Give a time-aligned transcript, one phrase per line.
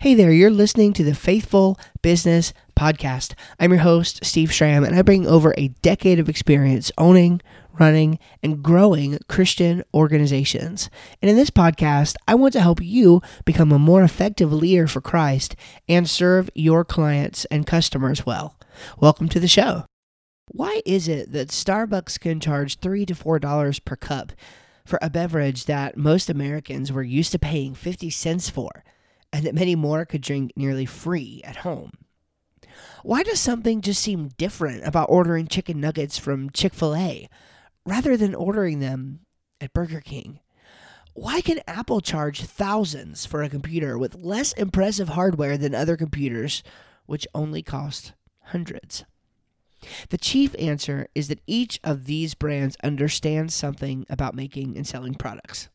[0.00, 3.34] Hey there, you're listening to the Faithful Business Podcast.
[3.58, 7.40] I'm your host, Steve Schramm, and I bring over a decade of experience owning,
[7.80, 10.88] running, and growing Christian organizations.
[11.20, 15.00] And in this podcast, I want to help you become a more effective leader for
[15.00, 15.56] Christ
[15.88, 18.56] and serve your clients and customers well.
[19.00, 19.84] Welcome to the show.
[20.46, 24.30] Why is it that Starbucks can charge 3 to $4 per cup
[24.86, 28.84] for a beverage that most Americans were used to paying 50 cents for?
[29.32, 31.92] And that many more could drink nearly free at home.
[33.02, 37.28] Why does something just seem different about ordering chicken nuggets from Chick fil A
[37.86, 39.20] rather than ordering them
[39.60, 40.40] at Burger King?
[41.14, 46.62] Why can Apple charge thousands for a computer with less impressive hardware than other computers,
[47.06, 48.12] which only cost
[48.44, 49.04] hundreds?
[50.10, 55.14] The chief answer is that each of these brands understands something about making and selling
[55.14, 55.68] products.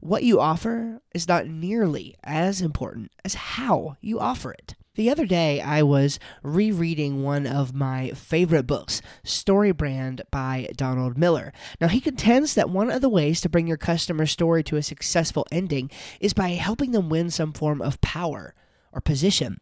[0.00, 4.74] What you offer is not nearly as important as how you offer it.
[4.96, 11.18] The other day, I was rereading one of my favorite books, Story Brand by Donald
[11.18, 11.52] Miller.
[11.82, 14.82] Now, he contends that one of the ways to bring your customer story to a
[14.82, 18.54] successful ending is by helping them win some form of power
[18.90, 19.58] or position.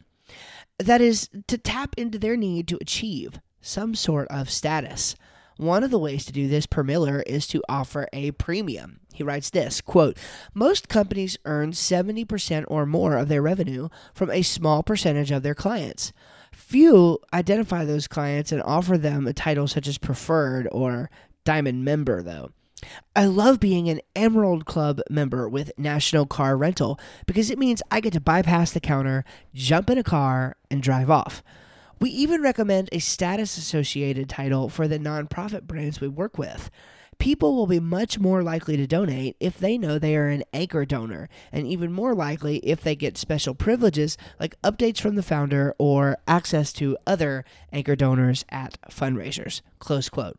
[0.79, 5.15] That is, to tap into their need to achieve some sort of status.
[5.57, 8.99] One of the ways to do this per Miller is to offer a premium.
[9.13, 10.17] He writes this quote,
[10.53, 15.55] Most companies earn 70% or more of their revenue from a small percentage of their
[15.55, 16.11] clients.
[16.51, 21.09] Few identify those clients and offer them a title such as preferred or
[21.45, 22.51] diamond member, though.
[23.15, 27.99] I love being an Emerald Club member with National Car Rental because it means I
[27.99, 31.41] get to bypass the counter, jump in a car, and drive off.
[31.99, 36.69] We even recommend a status associated title for the nonprofit brands we work with.
[37.17, 40.83] People will be much more likely to donate if they know they are an anchor
[40.83, 45.73] donor, and even more likely if they get special privileges like updates from the founder
[45.77, 49.61] or access to other anchor donors at fundraisers.
[49.79, 50.37] Close quote.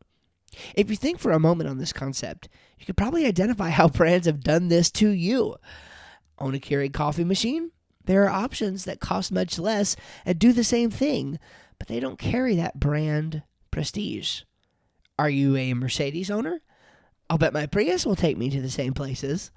[0.74, 2.48] If you think for a moment on this concept,
[2.78, 5.56] you could probably identify how brands have done this to you.
[6.38, 7.70] Own a Keurig coffee machine?
[8.06, 11.39] There are options that cost much less and do the same thing,
[11.78, 14.43] but they don't carry that brand prestige.
[15.19, 16.61] Are you a Mercedes owner?
[17.28, 19.50] I'll bet my Prius will take me to the same places.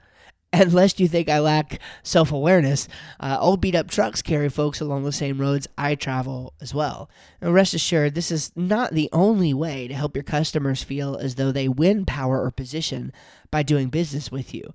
[0.51, 2.87] Unless you think I lack self awareness,
[3.19, 7.07] uh, old beat up trucks carry folks along the same roads I travel as well.
[7.39, 11.35] And rest assured, this is not the only way to help your customers feel as
[11.35, 13.13] though they win power or position
[13.51, 14.73] by doing business with you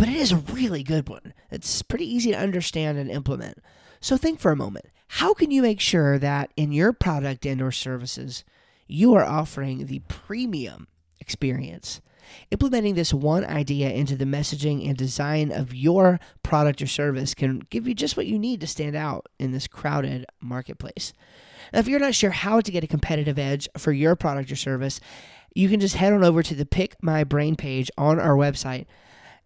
[0.00, 1.34] but it is a really good one.
[1.50, 3.58] It's pretty easy to understand and implement.
[4.00, 4.86] So think for a moment.
[5.08, 8.42] How can you make sure that in your product and or services
[8.86, 10.88] you are offering the premium
[11.20, 12.00] experience?
[12.50, 17.58] Implementing this one idea into the messaging and design of your product or service can
[17.68, 21.12] give you just what you need to stand out in this crowded marketplace.
[21.74, 24.56] Now, if you're not sure how to get a competitive edge for your product or
[24.56, 24.98] service,
[25.54, 28.86] you can just head on over to the Pick My Brain page on our website